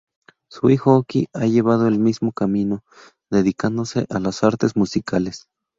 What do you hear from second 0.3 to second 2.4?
Su hijo Oki, ha llevado el mismo